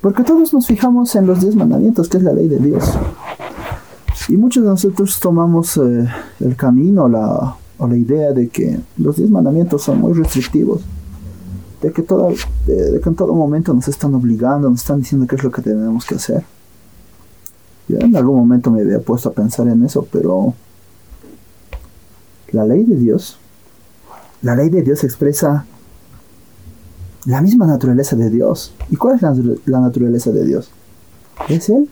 Porque 0.00 0.22
todos 0.22 0.52
nos 0.52 0.66
fijamos 0.66 1.14
en 1.14 1.26
los 1.26 1.40
diez 1.40 1.54
mandamientos, 1.54 2.08
que 2.08 2.18
es 2.18 2.22
la 2.22 2.32
ley 2.32 2.48
de 2.48 2.58
Dios. 2.58 2.84
Y 4.28 4.36
muchos 4.36 4.64
de 4.64 4.70
nosotros 4.70 5.18
tomamos 5.20 5.76
eh, 5.76 6.08
el 6.40 6.56
camino 6.56 7.08
la, 7.08 7.56
o 7.78 7.86
la 7.86 7.96
idea 7.96 8.32
de 8.32 8.48
que 8.48 8.78
los 8.96 9.16
diez 9.16 9.30
mandamientos 9.30 9.82
son 9.82 10.00
muy 10.00 10.12
restrictivos. 10.12 10.82
De 11.82 11.92
que, 11.92 12.02
todo, 12.02 12.30
de, 12.66 13.00
que 13.00 13.08
en 13.08 13.14
todo 13.14 13.34
momento 13.34 13.74
nos 13.74 13.86
están 13.86 14.14
obligando, 14.14 14.70
nos 14.70 14.80
están 14.80 15.00
diciendo 15.00 15.26
qué 15.26 15.36
es 15.36 15.44
lo 15.44 15.50
que 15.50 15.62
tenemos 15.62 16.06
que 16.06 16.14
hacer. 16.14 16.42
Yo 17.88 17.98
en 17.98 18.16
algún 18.16 18.36
momento 18.36 18.70
me 18.70 18.80
había 18.80 18.98
puesto 18.98 19.28
a 19.28 19.32
pensar 19.32 19.68
en 19.68 19.84
eso, 19.84 20.06
pero 20.10 20.54
la 22.52 22.64
ley 22.64 22.84
de 22.84 22.96
Dios, 22.96 23.38
la 24.42 24.56
ley 24.56 24.70
de 24.70 24.82
Dios 24.82 25.04
expresa 25.04 25.66
la 27.26 27.42
misma 27.42 27.66
naturaleza 27.66 28.16
de 28.16 28.30
Dios. 28.30 28.72
¿Y 28.88 28.96
cuál 28.96 29.16
es 29.16 29.22
la, 29.66 29.80
naturaleza 29.80 30.30
de 30.30 30.44
Dios? 30.44 30.70
Es 31.48 31.68
el 31.68 31.90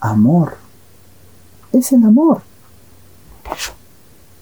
amor. 0.00 0.54
Es 1.72 1.92
el 1.92 2.04
amor. 2.04 2.42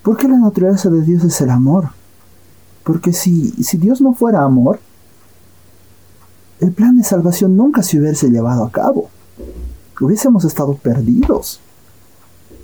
¿Por 0.05 0.19
qué 0.19 0.29
la 0.29 0.37
naturaleza 0.37 0.91
de 0.91 1.01
Dios 1.01 1.25
es 1.25 1.41
el 1.41 1.49
amor? 1.49 1.89
Porque 2.85 3.15
si, 3.15 3.53
si 3.65 3.79
Dios 3.79 4.03
no 4.03 4.13
fuera 4.13 4.43
amor, 4.43 4.79
el 6.61 6.73
plan 6.73 6.99
de 6.99 7.05
salvación 7.05 7.57
nunca 7.57 7.83
se 7.83 7.99
hubiese 7.99 8.29
llevado 8.29 8.65
a 8.65 8.71
cabo. 8.71 9.09
Hubiésemos 9.99 10.45
estado 10.45 10.75
perdidos. 10.75 11.59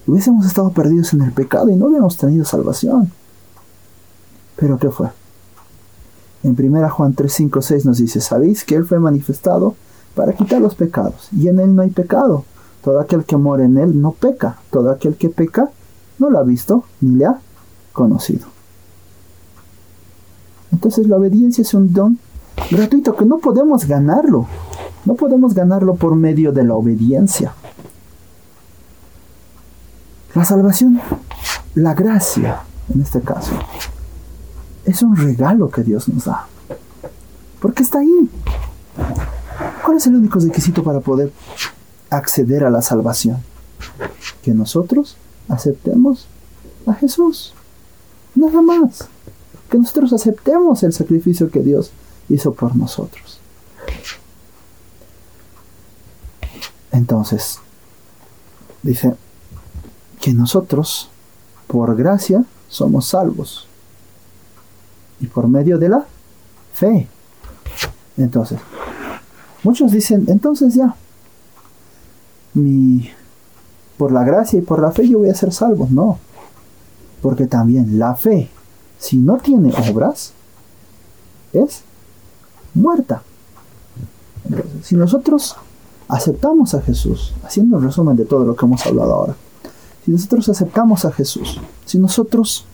Hubiésemos 0.06 0.44
estado 0.44 0.70
perdidos 0.72 1.14
en 1.14 1.22
el 1.22 1.32
pecado 1.32 1.70
y 1.70 1.76
no 1.76 1.86
hubiéramos 1.86 2.18
tenido 2.18 2.44
salvación. 2.44 3.10
Pero 4.56 4.78
¿qué 4.78 4.90
fue? 4.90 5.08
En 6.42 6.54
1 6.58 6.90
Juan 6.90 7.14
3, 7.14 7.32
5, 7.32 7.62
6 7.62 7.86
nos 7.86 7.96
dice, 7.96 8.20
sabéis 8.20 8.66
que 8.66 8.74
Él 8.74 8.84
fue 8.84 9.00
manifestado 9.00 9.76
para 10.14 10.34
quitar 10.34 10.60
los 10.60 10.74
pecados, 10.74 11.28
y 11.32 11.48
en 11.48 11.58
Él 11.58 11.74
no 11.74 11.80
hay 11.80 11.90
pecado. 11.90 12.44
Todo 12.84 13.00
aquel 13.00 13.24
que 13.24 13.38
mora 13.38 13.64
en 13.64 13.78
Él 13.78 13.98
no 13.98 14.12
peca. 14.12 14.58
Todo 14.70 14.90
aquel 14.90 15.16
que 15.16 15.30
peca 15.30 15.70
no 16.20 16.30
lo 16.30 16.38
ha 16.38 16.44
visto 16.44 16.84
ni 17.00 17.16
le 17.16 17.26
ha 17.26 17.40
conocido. 17.92 18.46
Entonces 20.72 21.08
la 21.08 21.16
obediencia 21.16 21.62
es 21.62 21.74
un 21.74 21.92
don 21.92 22.18
gratuito 22.70 23.16
que 23.16 23.24
no 23.24 23.38
podemos 23.38 23.86
ganarlo. 23.86 24.46
No 25.04 25.14
podemos 25.14 25.54
ganarlo 25.54 25.94
por 25.96 26.14
medio 26.14 26.52
de 26.52 26.62
la 26.62 26.74
obediencia. 26.74 27.54
La 30.34 30.44
salvación, 30.44 31.00
la 31.74 31.94
gracia 31.94 32.60
en 32.94 33.00
este 33.00 33.20
caso, 33.20 33.52
es 34.84 35.02
un 35.02 35.16
regalo 35.16 35.70
que 35.70 35.82
Dios 35.82 36.08
nos 36.08 36.26
da. 36.26 36.46
Porque 37.60 37.82
está 37.82 37.98
ahí. 37.98 38.30
¿Cuál 39.84 39.96
es 39.96 40.06
el 40.06 40.16
único 40.16 40.38
requisito 40.38 40.82
para 40.82 41.00
poder 41.00 41.32
acceder 42.10 42.64
a 42.64 42.70
la 42.70 42.82
salvación? 42.82 43.38
Que 44.42 44.52
nosotros 44.52 45.16
aceptemos 45.50 46.26
a 46.86 46.94
Jesús. 46.94 47.52
Nada 48.34 48.62
más. 48.62 49.08
Que 49.68 49.78
nosotros 49.78 50.12
aceptemos 50.12 50.82
el 50.82 50.92
sacrificio 50.92 51.50
que 51.50 51.60
Dios 51.60 51.92
hizo 52.28 52.52
por 52.52 52.74
nosotros. 52.74 53.38
Entonces, 56.92 57.58
dice 58.82 59.14
que 60.20 60.32
nosotros, 60.32 61.08
por 61.66 61.96
gracia, 61.96 62.44
somos 62.68 63.06
salvos. 63.06 63.66
Y 65.20 65.26
por 65.26 65.46
medio 65.48 65.78
de 65.78 65.88
la 65.88 66.06
fe. 66.72 67.08
Entonces, 68.16 68.58
muchos 69.62 69.92
dicen, 69.92 70.24
entonces 70.28 70.74
ya, 70.74 70.96
mi, 72.54 73.10
por 74.00 74.12
la 74.12 74.24
gracia 74.24 74.58
y 74.58 74.62
por 74.62 74.80
la 74.80 74.92
fe 74.92 75.06
yo 75.06 75.18
voy 75.18 75.28
a 75.28 75.34
ser 75.34 75.52
salvo. 75.52 75.86
No, 75.90 76.18
porque 77.20 77.46
también 77.46 77.98
la 77.98 78.14
fe, 78.14 78.48
si 78.98 79.18
no 79.18 79.36
tiene 79.36 79.74
obras, 79.90 80.32
es 81.52 81.82
muerta. 82.72 83.22
si 84.82 84.96
nosotros 84.96 85.54
aceptamos 86.08 86.72
a 86.72 86.80
Jesús, 86.80 87.34
haciendo 87.44 87.76
un 87.76 87.84
resumen 87.84 88.16
de 88.16 88.24
todo 88.24 88.46
lo 88.46 88.56
que 88.56 88.64
hemos 88.64 88.86
hablado 88.86 89.14
ahora, 89.14 89.36
si 90.02 90.12
nosotros 90.12 90.48
aceptamos 90.48 91.04
a 91.04 91.12
Jesús, 91.12 91.60
si 91.84 91.98
nosotros 91.98 92.64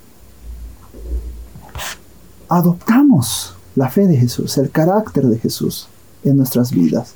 adoptamos 2.48 3.56
la 3.74 3.90
fe 3.90 4.06
de 4.06 4.16
Jesús, 4.16 4.58
el 4.58 4.70
carácter 4.70 5.26
de 5.26 5.40
Jesús 5.40 5.88
en 6.22 6.36
nuestras 6.36 6.70
vidas, 6.70 7.14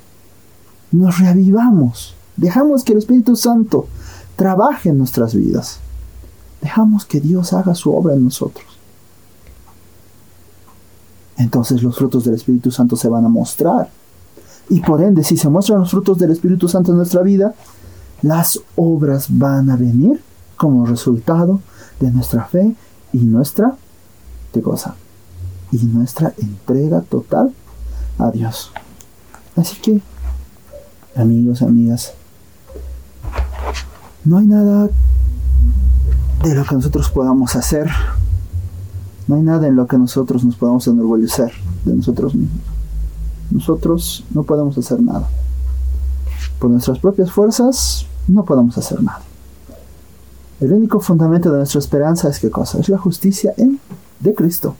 nos 0.91 1.17
reavivamos, 1.17 2.13
dejamos 2.41 2.83
que 2.83 2.93
el 2.93 2.97
Espíritu 2.97 3.35
Santo 3.35 3.87
trabaje 4.35 4.89
en 4.89 4.97
nuestras 4.97 5.35
vidas, 5.35 5.79
dejamos 6.61 7.05
que 7.05 7.21
Dios 7.21 7.53
haga 7.53 7.75
su 7.75 7.93
obra 7.93 8.15
en 8.15 8.23
nosotros. 8.23 8.65
Entonces 11.37 11.83
los 11.83 11.95
frutos 11.95 12.25
del 12.25 12.33
Espíritu 12.33 12.71
Santo 12.71 12.95
se 12.95 13.09
van 13.09 13.25
a 13.25 13.29
mostrar. 13.29 13.89
Y 14.69 14.79
por 14.79 15.01
ende, 15.01 15.23
si 15.23 15.37
se 15.37 15.49
muestran 15.49 15.79
los 15.79 15.91
frutos 15.91 16.17
del 16.17 16.31
Espíritu 16.31 16.67
Santo 16.67 16.91
en 16.91 16.97
nuestra 16.97 17.21
vida, 17.21 17.53
las 18.21 18.59
obras 18.75 19.27
van 19.29 19.69
a 19.69 19.75
venir 19.75 20.21
como 20.57 20.85
resultado 20.85 21.59
de 21.99 22.11
nuestra 22.11 22.45
fe 22.45 22.75
y 23.13 23.17
nuestra 23.19 23.75
¿qué 24.51 24.61
cosa? 24.61 24.95
Y 25.71 25.77
nuestra 25.77 26.33
entrega 26.37 27.01
total 27.01 27.53
a 28.17 28.31
Dios. 28.31 28.71
Así 29.55 29.77
que, 29.81 30.01
amigos, 31.15 31.61
amigas, 31.61 32.13
no 34.23 34.37
hay 34.37 34.45
nada 34.45 34.89
de 36.43 36.55
lo 36.55 36.63
que 36.65 36.75
nosotros 36.75 37.09
podamos 37.09 37.55
hacer. 37.55 37.89
No 39.27 39.35
hay 39.35 39.43
nada 39.43 39.67
en 39.67 39.75
lo 39.75 39.87
que 39.87 39.97
nosotros 39.97 40.43
nos 40.43 40.55
podamos 40.55 40.87
enorgullecer 40.87 41.51
de 41.85 41.95
nosotros 41.95 42.35
mismos. 42.35 42.61
Nosotros 43.49 44.25
no 44.33 44.43
podemos 44.43 44.77
hacer 44.77 45.01
nada. 45.01 45.27
Por 46.59 46.69
nuestras 46.69 46.99
propias 46.99 47.31
fuerzas 47.31 48.05
no 48.27 48.45
podemos 48.45 48.77
hacer 48.77 49.01
nada. 49.01 49.21
El 50.59 50.73
único 50.73 50.99
fundamento 50.99 51.51
de 51.51 51.57
nuestra 51.57 51.79
esperanza 51.79 52.29
es 52.29 52.39
qué 52.39 52.51
cosa? 52.51 52.79
Es 52.79 52.89
la 52.89 52.97
justicia 52.97 53.53
de 54.19 54.35
Cristo. 54.35 54.75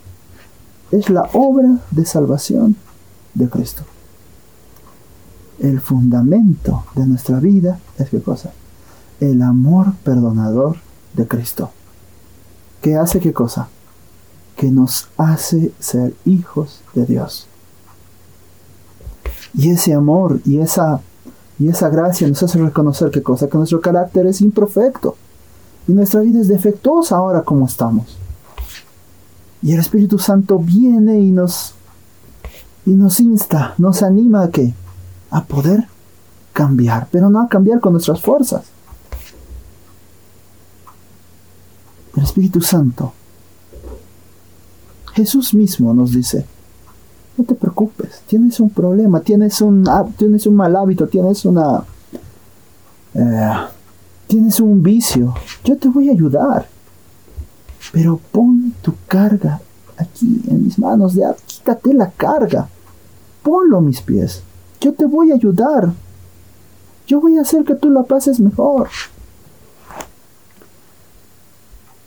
Es 0.91 1.09
la 1.09 1.29
obra 1.33 1.79
de 1.89 2.05
salvación 2.05 2.75
de 3.33 3.49
Cristo. 3.49 3.83
El 5.59 5.79
fundamento 5.79 6.83
de 6.95 7.07
nuestra 7.07 7.39
vida 7.39 7.79
es 7.97 8.09
qué 8.09 8.21
cosa? 8.21 8.51
El 9.21 9.41
amor 9.41 9.93
perdonador 10.03 10.75
de 11.13 11.25
Cristo. 11.25 11.71
¿Qué 12.81 12.97
hace 12.97 13.21
qué 13.21 13.31
cosa? 13.31 13.69
Que 14.57 14.69
nos 14.69 15.07
hace 15.17 15.71
ser 15.79 16.13
hijos 16.25 16.81
de 16.93 17.05
Dios. 17.05 17.47
Y 19.53 19.69
ese 19.69 19.93
amor 19.93 20.41
y 20.43 20.59
esa 20.59 21.01
y 21.61 21.67
esa 21.67 21.89
gracia 21.89 22.27
nos 22.27 22.41
hace 22.41 22.57
reconocer 22.57 23.11
que 23.11 23.21
cosa, 23.21 23.47
que 23.47 23.55
nuestro 23.55 23.81
carácter 23.81 24.25
es 24.25 24.41
imperfecto. 24.41 25.15
Y 25.87 25.93
nuestra 25.93 26.21
vida 26.21 26.39
es 26.41 26.47
defectuosa 26.47 27.17
ahora 27.17 27.43
como 27.43 27.67
estamos. 27.67 28.17
Y 29.61 29.73
el 29.73 29.79
Espíritu 29.79 30.17
Santo 30.17 30.57
viene 30.57 31.19
y 31.19 31.31
nos, 31.31 31.75
y 32.83 32.91
nos 32.95 33.19
insta, 33.19 33.75
nos 33.77 34.01
anima 34.01 34.41
a 34.41 34.49
que 34.49 34.73
a 35.29 35.43
poder 35.43 35.87
cambiar, 36.51 37.07
pero 37.11 37.29
no 37.29 37.39
a 37.39 37.47
cambiar 37.47 37.79
con 37.79 37.93
nuestras 37.93 38.21
fuerzas. 38.21 38.63
El 42.15 42.23
Espíritu 42.41 42.61
Santo, 42.61 43.13
Jesús 45.13 45.53
mismo 45.53 45.93
nos 45.93 46.11
dice, 46.11 46.43
no 47.37 47.43
te 47.43 47.53
preocupes, 47.53 48.23
tienes 48.25 48.59
un 48.59 48.71
problema, 48.71 49.19
tienes 49.19 49.61
un, 49.61 49.87
tienes 50.17 50.47
un 50.47 50.55
mal 50.55 50.75
hábito, 50.75 51.07
tienes 51.07 51.45
una... 51.45 51.83
Eh, 53.13 53.53
tienes 54.25 54.59
un 54.59 54.81
vicio, 54.81 55.35
yo 55.63 55.77
te 55.77 55.87
voy 55.87 56.09
a 56.09 56.13
ayudar. 56.13 56.67
Pero 57.91 58.19
pon 58.31 58.73
tu 58.81 58.95
carga 59.07 59.61
aquí 59.97 60.41
en 60.47 60.63
mis 60.63 60.79
manos, 60.79 61.13
ya 61.13 61.35
quítate 61.45 61.93
la 61.93 62.09
carga. 62.09 62.67
Ponlo 63.43 63.77
a 63.77 63.81
mis 63.81 64.01
pies. 64.01 64.41
Yo 64.79 64.93
te 64.93 65.05
voy 65.05 65.31
a 65.31 65.35
ayudar. 65.35 65.93
Yo 67.05 67.21
voy 67.21 67.37
a 67.37 67.41
hacer 67.41 67.65
que 67.65 67.75
tú 67.75 67.91
la 67.91 68.01
pases 68.01 68.39
mejor. 68.39 68.89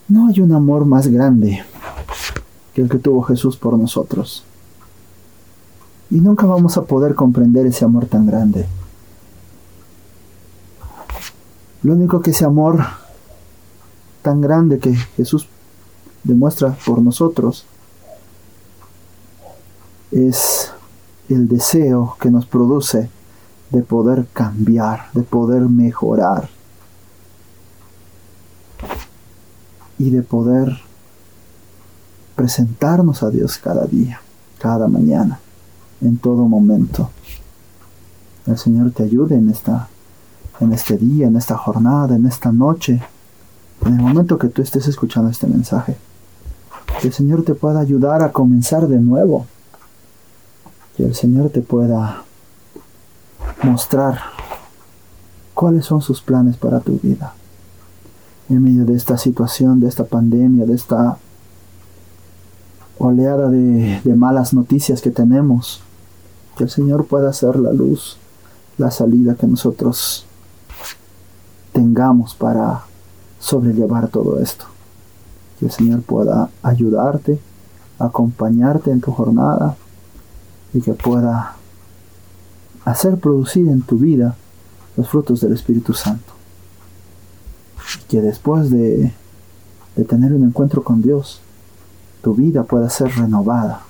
No 0.07 0.27
hay 0.27 0.39
un 0.39 0.51
amor 0.51 0.85
más 0.85 1.07
grande 1.07 1.63
que 2.73 2.81
el 2.81 2.89
que 2.89 2.99
tuvo 2.99 3.23
Jesús 3.23 3.57
por 3.57 3.75
nosotros. 3.75 4.43
Y 6.11 6.15
nunca 6.15 6.45
vamos 6.45 6.77
a 6.77 6.83
poder 6.83 7.15
comprender 7.15 7.65
ese 7.65 7.85
amor 7.85 8.05
tan 8.05 8.27
grande. 8.27 8.67
Lo 11.81 11.93
único 11.93 12.21
que 12.21 12.31
ese 12.31 12.45
amor 12.45 12.85
tan 14.21 14.41
grande 14.41 14.77
que 14.77 14.93
Jesús 14.93 15.47
demuestra 16.23 16.77
por 16.85 17.01
nosotros 17.01 17.65
es 20.11 20.71
el 21.29 21.47
deseo 21.47 22.15
que 22.19 22.29
nos 22.29 22.45
produce 22.45 23.09
de 23.71 23.81
poder 23.81 24.27
cambiar, 24.33 25.11
de 25.13 25.23
poder 25.23 25.61
mejorar 25.63 26.49
y 29.97 30.09
de 30.09 30.21
poder 30.21 30.77
presentarnos 32.35 33.23
a 33.23 33.29
Dios 33.29 33.57
cada 33.57 33.85
día, 33.85 34.21
cada 34.59 34.87
mañana 34.87 35.39
en 36.01 36.17
todo 36.17 36.47
momento. 36.47 37.09
El 38.45 38.57
Señor 38.57 38.91
te 38.91 39.03
ayude 39.03 39.35
en 39.35 39.49
esta 39.49 39.89
en 40.59 40.73
este 40.73 40.97
día, 40.97 41.27
en 41.27 41.35
esta 41.35 41.57
jornada, 41.57 42.15
en 42.15 42.25
esta 42.25 42.51
noche, 42.51 43.01
en 43.85 43.93
el 43.93 44.01
momento 44.01 44.37
que 44.37 44.47
tú 44.47 44.61
estés 44.61 44.87
escuchando 44.87 45.29
este 45.29 45.47
mensaje. 45.47 45.97
Que 47.01 47.07
el 47.07 47.13
Señor 47.13 47.43
te 47.43 47.55
pueda 47.55 47.79
ayudar 47.79 48.23
a 48.23 48.31
comenzar 48.31 48.87
de 48.87 48.99
nuevo. 48.99 49.45
Que 50.95 51.03
el 51.03 51.13
Señor 51.13 51.49
te 51.49 51.61
pueda 51.61 52.23
mostrar 53.63 54.19
cuáles 55.53 55.85
son 55.85 56.01
sus 56.01 56.21
planes 56.21 56.55
para 56.57 56.79
tu 56.79 56.99
vida. 56.99 57.33
En 58.49 58.63
medio 58.63 58.85
de 58.85 58.95
esta 58.95 59.17
situación, 59.17 59.79
de 59.79 59.87
esta 59.87 60.03
pandemia, 60.03 60.65
de 60.65 60.75
esta 60.75 61.17
oleada 62.97 63.49
de, 63.49 64.01
malas 64.15 64.53
noticias 64.53 65.01
que 65.01 65.11
tenemos, 65.11 65.81
que 66.57 66.65
el 66.65 66.69
Señor 66.69 67.05
pueda 67.05 67.29
hacer 67.29 67.55
la 67.57 67.73
luz, 67.73 68.17
la 68.77 68.91
salida 68.91 69.35
que 69.35 69.47
nosotros 69.47 70.25
tengamos 71.73 72.35
para 72.35 72.83
sobrellevar 73.39 74.07
todo 74.07 74.39
esto. 74.39 74.65
Que 75.59 75.65
el 75.65 75.71
Señor 75.71 76.01
pueda 76.01 76.49
ayudarte, 76.63 77.39
acompañarte 77.99 78.91
en 78.91 79.01
tu 79.01 79.11
jornada 79.11 79.75
y 80.73 80.81
que 80.81 80.93
pueda 80.93 81.55
hacer 82.83 83.17
producir 83.17 83.67
en 83.67 83.81
tu 83.81 83.97
vida 83.97 84.35
los 84.95 85.09
frutos 85.09 85.41
del 85.41 85.53
Espíritu 85.53 85.93
Santo. 85.93 86.34
Que 88.07 88.21
después 88.21 88.69
de, 88.69 89.13
de 89.95 90.03
tener 90.03 90.33
un 90.33 90.43
encuentro 90.43 90.83
con 90.83 91.01
Dios, 91.01 91.41
tu 92.21 92.35
vida 92.35 92.63
pueda 92.63 92.89
ser 92.89 93.11
renovada 93.15 93.83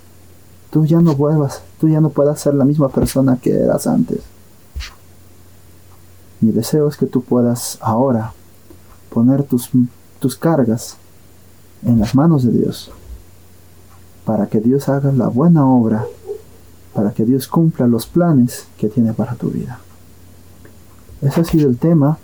tú 0.75 0.85
ya 0.85 0.99
no 0.99 1.15
vuelvas, 1.15 1.61
tú 1.79 1.87
ya 1.87 2.01
no 2.01 2.09
puedas 2.09 2.41
ser 2.41 2.53
la 2.53 2.65
misma 2.65 2.89
persona 2.89 3.37
que 3.41 3.49
eras 3.49 3.87
antes. 3.87 4.19
Mi 6.41 6.51
deseo 6.51 6.89
es 6.89 6.97
que 6.97 7.05
tú 7.05 7.21
puedas 7.21 7.77
ahora 7.79 8.33
poner 9.09 9.43
tus, 9.43 9.69
tus 10.19 10.35
cargas 10.35 10.97
en 11.81 11.97
las 11.97 12.13
manos 12.13 12.43
de 12.43 12.51
Dios, 12.51 12.91
para 14.25 14.47
que 14.47 14.59
Dios 14.59 14.89
haga 14.89 15.13
la 15.13 15.29
buena 15.29 15.65
obra, 15.65 16.05
para 16.93 17.13
que 17.13 17.23
Dios 17.23 17.47
cumpla 17.47 17.87
los 17.87 18.05
planes 18.05 18.67
que 18.77 18.89
tiene 18.89 19.13
para 19.13 19.35
tu 19.35 19.51
vida. 19.51 19.79
Ese 21.21 21.39
ha 21.39 21.45
sido 21.45 21.69
el 21.69 21.77
tema, 21.77 22.17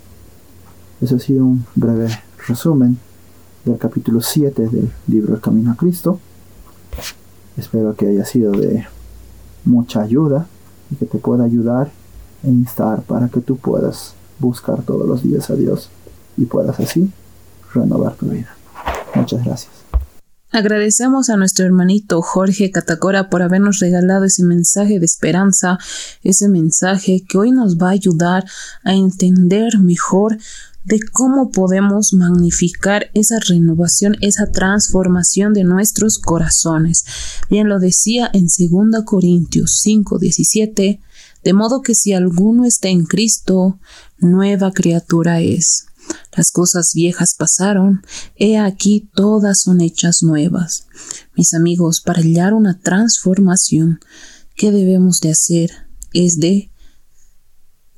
ese 1.01 1.15
ha 1.15 1.19
sido 1.19 1.45
un 1.45 1.65
breve 1.75 2.09
resumen 2.47 2.97
del 3.65 3.77
capítulo 3.77 4.21
7 4.21 4.67
del 4.67 4.91
libro 5.07 5.33
El 5.33 5.41
Camino 5.41 5.71
a 5.71 5.75
Cristo. 5.75 6.19
Espero 7.57 7.95
que 7.95 8.07
haya 8.07 8.23
sido 8.23 8.51
de 8.51 8.85
mucha 9.65 10.01
ayuda 10.01 10.47
y 10.91 10.95
que 10.95 11.05
te 11.05 11.17
pueda 11.17 11.43
ayudar 11.43 11.91
e 12.43 12.49
instar 12.49 13.01
para 13.01 13.29
que 13.29 13.41
tú 13.41 13.57
puedas 13.57 14.13
buscar 14.39 14.83
todos 14.83 15.07
los 15.07 15.23
días 15.23 15.49
a 15.49 15.55
Dios 15.55 15.89
y 16.37 16.45
puedas 16.45 16.79
así 16.79 17.11
renovar 17.73 18.15
tu 18.15 18.27
vida. 18.27 18.55
Muchas 19.15 19.43
gracias. 19.43 19.71
Agradecemos 20.53 21.29
a 21.29 21.37
nuestro 21.37 21.65
hermanito 21.65 22.21
Jorge 22.21 22.71
Catacora 22.71 23.29
por 23.29 23.41
habernos 23.41 23.79
regalado 23.79 24.25
ese 24.25 24.43
mensaje 24.43 24.99
de 24.99 25.05
esperanza, 25.05 25.77
ese 26.23 26.49
mensaje 26.49 27.23
que 27.27 27.37
hoy 27.37 27.51
nos 27.51 27.77
va 27.77 27.87
a 27.87 27.91
ayudar 27.91 28.43
a 28.83 28.93
entender 28.93 29.79
mejor 29.79 30.37
de 30.83 30.99
cómo 31.11 31.51
podemos 31.51 32.13
magnificar 32.13 33.11
esa 33.13 33.39
renovación, 33.39 34.15
esa 34.21 34.51
transformación 34.51 35.53
de 35.53 35.63
nuestros 35.63 36.17
corazones. 36.19 37.05
Bien 37.49 37.69
lo 37.69 37.79
decía 37.79 38.29
en 38.33 38.45
2 38.45 39.03
Corintios 39.05 39.79
5, 39.81 40.17
17, 40.17 40.99
de 41.43 41.53
modo 41.53 41.81
que 41.81 41.95
si 41.95 42.13
alguno 42.13 42.65
está 42.65 42.89
en 42.89 43.05
Cristo, 43.05 43.79
nueva 44.17 44.71
criatura 44.71 45.41
es. 45.41 45.85
Las 46.35 46.51
cosas 46.51 46.93
viejas 46.93 47.35
pasaron, 47.35 48.01
he 48.35 48.57
aquí 48.57 49.09
todas 49.13 49.61
son 49.61 49.81
hechas 49.81 50.23
nuevas. 50.23 50.87
Mis 51.35 51.53
amigos, 51.53 52.01
para 52.01 52.21
hallar 52.21 52.53
una 52.53 52.79
transformación, 52.79 53.99
¿qué 54.55 54.71
debemos 54.71 55.21
de 55.21 55.31
hacer? 55.31 55.71
Es 56.13 56.39
de 56.39 56.70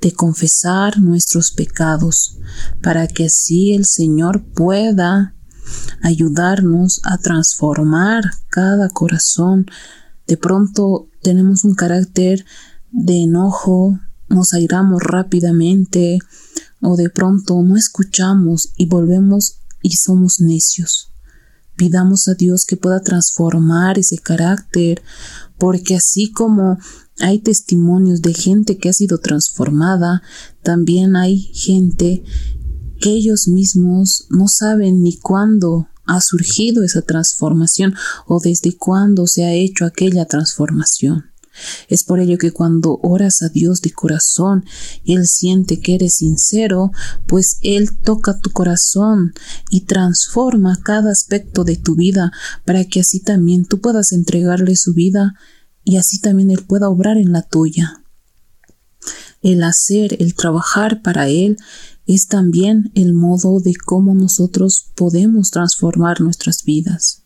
de 0.03 0.11
confesar 0.11 0.99
nuestros 0.99 1.53
pecados, 1.53 2.37
para 2.81 3.07
que 3.07 3.25
así 3.25 3.73
el 3.73 3.85
Señor 3.85 4.43
pueda 4.53 5.33
ayudarnos 6.01 6.99
a 7.05 7.17
transformar 7.19 8.25
cada 8.49 8.89
corazón. 8.89 9.65
De 10.27 10.35
pronto 10.35 11.07
tenemos 11.21 11.63
un 11.63 11.73
carácter 11.73 12.45
de 12.91 13.23
enojo, 13.23 13.97
nos 14.27 14.53
airamos 14.53 15.01
rápidamente, 15.01 16.19
o 16.81 16.97
de 16.97 17.09
pronto 17.09 17.61
no 17.63 17.77
escuchamos 17.77 18.73
y 18.75 18.87
volvemos 18.87 19.59
y 19.81 19.95
somos 19.95 20.41
necios. 20.41 21.13
Pidamos 21.77 22.27
a 22.27 22.33
Dios 22.33 22.65
que 22.65 22.75
pueda 22.75 23.01
transformar 23.01 23.97
ese 23.97 24.17
carácter, 24.17 25.01
porque 25.57 25.95
así 25.95 26.29
como 26.29 26.77
hay 27.23 27.39
testimonios 27.39 28.21
de 28.21 28.33
gente 28.33 28.77
que 28.77 28.89
ha 28.89 28.93
sido 28.93 29.17
transformada, 29.17 30.21
también 30.61 31.15
hay 31.15 31.39
gente 31.53 32.21
que 32.99 33.11
ellos 33.11 33.47
mismos 33.47 34.27
no 34.29 34.49
saben 34.49 35.01
ni 35.01 35.17
cuándo 35.17 35.87
ha 36.05 36.19
surgido 36.19 36.83
esa 36.83 37.01
transformación 37.01 37.95
o 38.27 38.41
desde 38.41 38.75
cuándo 38.75 39.25
se 39.25 39.45
ha 39.45 39.53
hecho 39.53 39.85
aquella 39.85 40.25
transformación. 40.25 41.31
Es 41.87 42.03
por 42.03 42.19
ello 42.19 42.37
que 42.37 42.51
cuando 42.51 42.99
oras 43.01 43.41
a 43.41 43.47
Dios 43.47 43.81
de 43.81 43.91
corazón 43.91 44.65
y 45.05 45.15
Él 45.15 45.25
siente 45.25 45.79
que 45.79 45.95
eres 45.95 46.15
sincero, 46.15 46.91
pues 47.25 47.57
Él 47.61 47.95
toca 47.95 48.39
tu 48.39 48.49
corazón 48.49 49.33
y 49.69 49.85
transforma 49.85 50.77
cada 50.83 51.11
aspecto 51.11 51.63
de 51.63 51.77
tu 51.77 51.95
vida 51.95 52.33
para 52.65 52.83
que 52.83 52.99
así 52.99 53.21
también 53.21 53.63
tú 53.63 53.79
puedas 53.79 54.11
entregarle 54.11 54.75
su 54.75 54.93
vida 54.93 55.35
y 55.83 55.97
así 55.97 56.19
también 56.19 56.51
Él 56.51 56.63
pueda 56.67 56.89
obrar 56.89 57.17
en 57.17 57.31
la 57.31 57.41
tuya. 57.41 58.03
El 59.41 59.63
hacer, 59.63 60.21
el 60.21 60.35
trabajar 60.35 61.01
para 61.01 61.27
Él 61.27 61.57
es 62.05 62.27
también 62.27 62.91
el 62.95 63.13
modo 63.13 63.59
de 63.59 63.73
cómo 63.75 64.15
nosotros 64.15 64.91
podemos 64.95 65.51
transformar 65.51 66.21
nuestras 66.21 66.63
vidas 66.63 67.23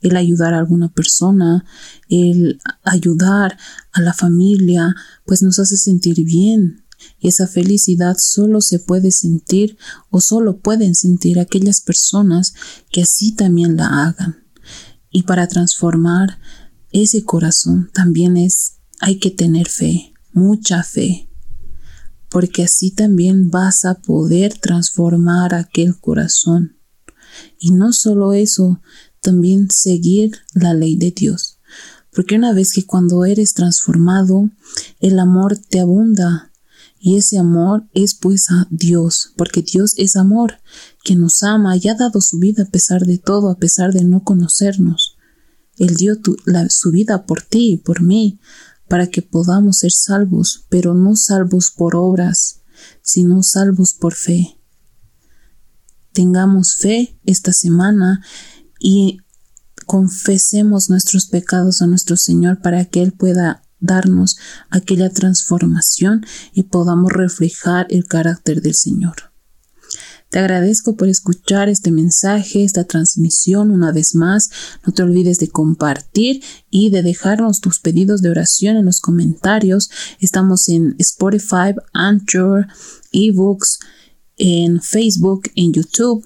el 0.00 0.16
ayudar 0.16 0.54
a 0.54 0.58
alguna 0.58 0.92
persona, 0.92 1.64
el 2.08 2.60
ayudar 2.82 3.58
a 3.92 4.00
la 4.00 4.12
familia, 4.12 4.94
pues 5.26 5.42
nos 5.42 5.58
hace 5.58 5.76
sentir 5.76 6.24
bien. 6.24 6.84
Y 7.18 7.28
esa 7.28 7.46
felicidad 7.46 8.16
solo 8.18 8.60
se 8.60 8.78
puede 8.78 9.10
sentir 9.10 9.78
o 10.10 10.20
solo 10.20 10.58
pueden 10.60 10.94
sentir 10.94 11.38
aquellas 11.38 11.80
personas 11.80 12.54
que 12.90 13.02
así 13.02 13.34
también 13.34 13.76
la 13.76 14.06
hagan. 14.06 14.44
Y 15.10 15.22
para 15.22 15.48
transformar 15.48 16.38
ese 16.92 17.24
corazón 17.24 17.90
también 17.94 18.36
es, 18.36 18.78
hay 19.00 19.18
que 19.18 19.30
tener 19.30 19.68
fe, 19.68 20.12
mucha 20.32 20.82
fe, 20.82 21.28
porque 22.28 22.64
así 22.64 22.90
también 22.90 23.50
vas 23.50 23.84
a 23.84 23.94
poder 23.94 24.58
transformar 24.58 25.54
aquel 25.54 25.98
corazón. 25.98 26.76
Y 27.58 27.72
no 27.72 27.92
solo 27.92 28.32
eso, 28.32 28.80
también 29.20 29.68
seguir 29.70 30.38
la 30.54 30.74
ley 30.74 30.96
de 30.96 31.10
Dios. 31.10 31.58
Porque 32.12 32.36
una 32.36 32.52
vez 32.52 32.72
que 32.72 32.86
cuando 32.86 33.24
eres 33.24 33.54
transformado, 33.54 34.50
el 35.00 35.18
amor 35.18 35.56
te 35.56 35.80
abunda. 35.80 36.52
Y 36.98 37.16
ese 37.16 37.38
amor 37.38 37.88
es 37.94 38.14
pues 38.14 38.50
a 38.50 38.66
Dios, 38.70 39.32
porque 39.36 39.62
Dios 39.62 39.94
es 39.96 40.16
amor, 40.16 40.58
que 41.02 41.16
nos 41.16 41.42
ama 41.42 41.76
y 41.76 41.88
ha 41.88 41.94
dado 41.94 42.20
su 42.20 42.38
vida 42.38 42.64
a 42.64 42.70
pesar 42.70 43.06
de 43.06 43.16
todo, 43.16 43.48
a 43.48 43.56
pesar 43.56 43.92
de 43.92 44.04
no 44.04 44.22
conocernos. 44.22 45.09
Él 45.80 45.96
dio 45.96 46.14
su 46.68 46.90
vida 46.92 47.24
por 47.24 47.42
ti 47.42 47.72
y 47.72 47.76
por 47.78 48.02
mí, 48.02 48.38
para 48.86 49.06
que 49.06 49.22
podamos 49.22 49.78
ser 49.78 49.92
salvos, 49.92 50.66
pero 50.68 50.94
no 50.94 51.16
salvos 51.16 51.70
por 51.70 51.96
obras, 51.96 52.60
sino 53.02 53.42
salvos 53.42 53.94
por 53.94 54.14
fe. 54.14 54.58
Tengamos 56.12 56.76
fe 56.76 57.18
esta 57.24 57.52
semana 57.54 58.22
y 58.78 59.20
confesemos 59.86 60.90
nuestros 60.90 61.26
pecados 61.26 61.80
a 61.80 61.86
nuestro 61.86 62.16
Señor 62.16 62.60
para 62.60 62.84
que 62.84 63.02
Él 63.02 63.12
pueda 63.12 63.62
darnos 63.78 64.36
aquella 64.68 65.08
transformación 65.08 66.26
y 66.52 66.64
podamos 66.64 67.10
reflejar 67.10 67.86
el 67.88 68.04
carácter 68.04 68.60
del 68.60 68.74
Señor. 68.74 69.29
Te 70.30 70.38
agradezco 70.38 70.94
por 70.96 71.08
escuchar 71.08 71.68
este 71.68 71.90
mensaje, 71.90 72.62
esta 72.62 72.84
transmisión 72.84 73.72
una 73.72 73.90
vez 73.90 74.14
más. 74.14 74.48
No 74.86 74.92
te 74.92 75.02
olvides 75.02 75.38
de 75.38 75.48
compartir 75.48 76.42
y 76.70 76.90
de 76.90 77.02
dejarnos 77.02 77.60
tus 77.60 77.80
pedidos 77.80 78.22
de 78.22 78.30
oración 78.30 78.76
en 78.76 78.84
los 78.84 79.00
comentarios. 79.00 79.90
Estamos 80.20 80.68
en 80.68 80.94
Spotify, 80.98 81.74
Anchor, 81.92 82.68
eBooks, 83.10 83.80
en 84.36 84.80
Facebook, 84.80 85.50
en 85.56 85.72
YouTube. 85.72 86.24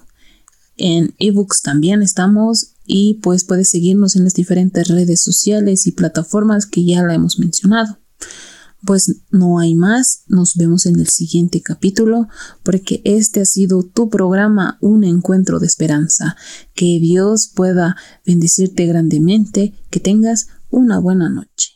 En 0.77 1.15
ebooks 1.17 1.61
también 1.61 2.03
estamos 2.03 2.73
y 2.85 3.15
pues 3.23 3.43
puedes 3.43 3.69
seguirnos 3.69 4.15
en 4.15 4.23
las 4.23 4.33
diferentes 4.33 4.87
redes 4.87 5.21
sociales 5.21 5.87
y 5.87 5.93
plataformas 5.93 6.67
que 6.67 6.85
ya 6.85 7.01
la 7.01 7.15
hemos 7.15 7.39
mencionado. 7.39 7.97
Pues 8.85 9.21
no 9.31 9.59
hay 9.59 9.73
más, 9.73 10.23
nos 10.27 10.55
vemos 10.55 10.85
en 10.85 10.99
el 10.99 11.07
siguiente 11.07 11.61
capítulo 11.61 12.27
porque 12.63 13.01
este 13.03 13.41
ha 13.41 13.45
sido 13.45 13.83
tu 13.83 14.09
programa 14.09 14.77
Un 14.79 15.03
encuentro 15.03 15.59
de 15.59 15.67
esperanza. 15.67 16.35
Que 16.73 16.99
Dios 16.99 17.51
pueda 17.53 17.95
bendecirte 18.25 18.85
grandemente, 18.85 19.73
que 19.89 19.99
tengas 19.99 20.47
una 20.69 20.99
buena 20.99 21.29
noche. 21.29 21.74